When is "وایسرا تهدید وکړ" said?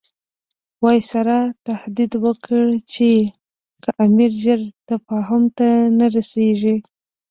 0.83-2.65